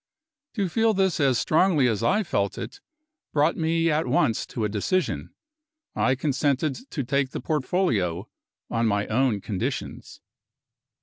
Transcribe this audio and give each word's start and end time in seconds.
To 0.55 0.67
feel 0.67 0.95
this 0.95 1.19
as 1.19 1.37
strongly 1.37 1.87
as 1.87 2.01
I 2.01 2.23
felt 2.23 2.57
it, 2.57 2.79
brought 3.33 3.55
me 3.55 3.91
at 3.91 4.07
once 4.07 4.47
to 4.47 4.65
a 4.65 4.67
decision. 4.67 5.29
I 5.95 6.15
consented 6.15 6.89
to 6.89 7.03
take 7.03 7.29
the 7.29 7.39
portfolio 7.39 8.27
on 8.71 8.87
my 8.87 9.05
own 9.05 9.41
conditions. 9.41 10.19